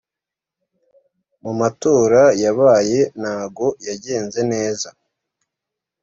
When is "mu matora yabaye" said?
1.43-2.99